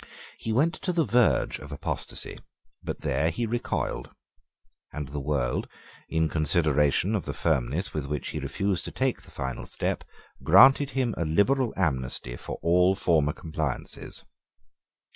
[0.39, 2.39] He went to the verge of apostasy:
[2.81, 4.09] but there he recoiled:
[4.91, 5.67] and the world,
[6.09, 10.03] in consideration of the firmness with which he refused to take the final step,
[10.41, 14.25] granted him a liberal amnesty for all former compliances.